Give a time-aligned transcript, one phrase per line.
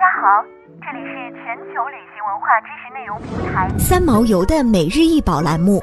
[0.00, 0.42] 家好，
[0.80, 5.78] 这里是全球旅行文化知识内容平台三毛游的每日一宝栏目，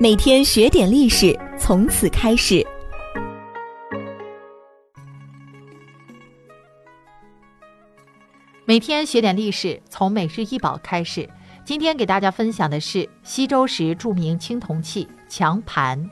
[0.00, 2.66] 每天学点历史，从此开始。
[8.64, 11.28] 每天学点历史，从每日一宝开始。
[11.62, 16.02] 今天给大家分享的是西周时著名青铜器强盘。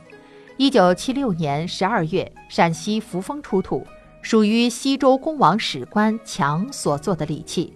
[0.58, 3.86] 一九七六年十二月，陕西扶风出土。
[4.26, 7.72] 属于西周公王史官强所做的礼器，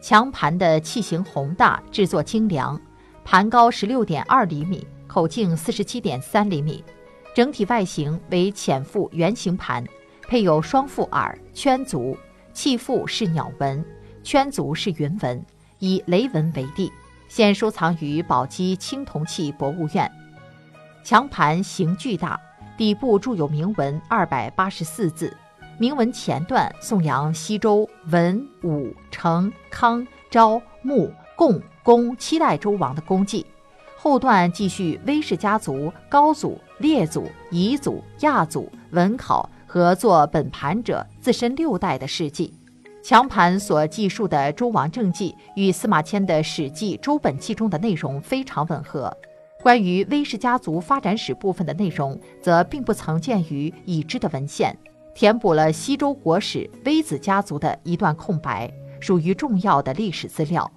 [0.00, 2.76] 强盘的器型宏大，制作精良，
[3.24, 6.82] 盘高十六点二厘米，口径四十七点三厘米，
[7.36, 9.84] 整体外形为浅腹圆形盘，
[10.22, 12.18] 配有双腹耳、圈足，
[12.52, 13.84] 器腹是鸟纹，
[14.24, 15.40] 圈足是云纹，
[15.78, 16.92] 以雷纹为地，
[17.28, 20.10] 现收藏于宝鸡青铜器博物院。
[21.04, 22.36] 强盘形巨大，
[22.76, 25.32] 底部铸有铭文二百八十四字。
[25.78, 33.44] 铭文前段颂扬西周文武成康昭穆共公七代周王的功绩，
[33.96, 42.52] 后段继续威氏家族高祖列祖彝祖亚祖文考和做本盘者自身六代的事迹。
[43.02, 49.12] 强盘所记述的周王政绩与司马迁的《史记·周本纪》中的内容非常吻合。
[49.60, 54.76] 关于威氏家族发展史部分的内容，则并不曾见于已知的文献。
[55.14, 60.70] 填补了西周国史微子家族的一段空白，属于重要的历史资料。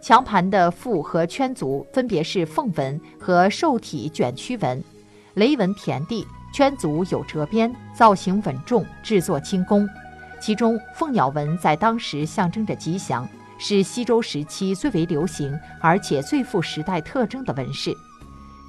[0.00, 4.82] 墙盘的腹和圈足分别是凤纹和兽体卷曲纹，
[5.34, 9.88] 雷纹田地，圈足有折边，造型稳重，制作精工。
[10.40, 17.96] 其中凤鸟纹在当时象征着吉祥，是西周时期最为流行而且最富时代特征的纹饰。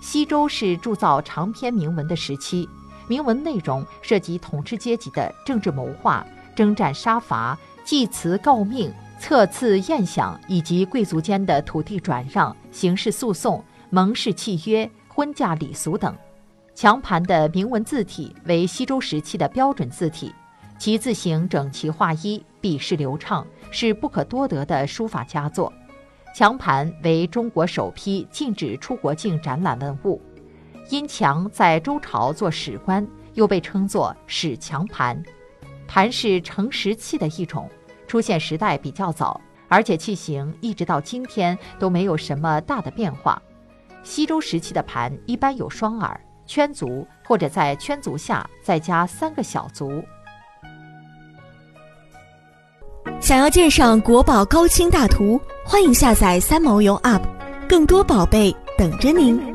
[0.04, 2.70] 西周是铸造长篇铭文的时期。
[3.08, 16.16] 铭文内容涉及统治阶级的政治谋划、征战杀伐、祭祠告命、册赐宴享，以及贵族间的土地转让、刑事诉讼、盟誓契约、婚嫁礼俗等。
[16.76, 20.34] 墙盘的铭文字体为西周时期的标准字体，
[20.80, 25.72] 其字形整齐划一，笔势流畅，是不可多得的书法佳作。
[26.36, 30.20] 墙盘为中国首批禁止出国境展览文物。
[30.94, 35.20] 殷强在周朝做史官，又被称作史强盘。
[35.88, 37.68] 盘是盛石器的一种，
[38.06, 43.42] 出现时代比较早，而且器型一直到今天都没有什么大的变化。
[44.04, 50.00] 西周时期的盘一般有双耳、圈足，或者在圈足下再加三个小足。
[53.20, 57.24] 想要鉴赏国宝高清大图，欢迎下载三毛游 App，
[57.68, 59.53] 更多宝贝等着您。